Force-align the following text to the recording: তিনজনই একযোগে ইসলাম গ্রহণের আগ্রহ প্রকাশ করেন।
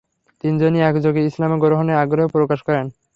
তিনজনই 0.43 0.81
একযোগে 0.81 1.21
ইসলাম 1.25 1.51
গ্রহণের 1.59 1.95
আগ্রহ 1.95 2.25
প্রকাশ 2.27 2.59
করেন। 2.67 2.85